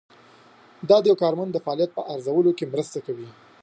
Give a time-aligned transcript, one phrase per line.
[0.89, 3.29] دا د یو کارمند د فعالیت په ارزولو کې مرسته کوي.